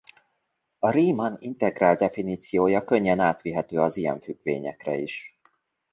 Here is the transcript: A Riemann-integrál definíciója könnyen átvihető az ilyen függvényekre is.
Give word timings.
A 0.79 0.89
Riemann-integrál 0.89 1.95
definíciója 1.95 2.83
könnyen 2.83 3.19
átvihető 3.19 3.77
az 3.79 3.95
ilyen 3.97 4.19
függvényekre 4.21 4.97
is. 4.97 5.39